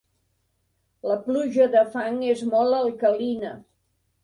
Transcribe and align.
La 1.09 1.17
pluja 1.25 1.67
de 1.77 1.85
fang 1.97 2.19
és 2.31 2.43
molt 2.55 2.81
alcalina. 2.81 3.55